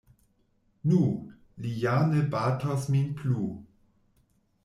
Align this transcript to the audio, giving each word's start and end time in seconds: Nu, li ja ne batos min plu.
Nu, 0.91 1.01
li 1.65 1.73
ja 1.83 1.93
ne 2.13 2.23
batos 2.31 2.87
min 2.95 3.13
plu. 3.19 3.45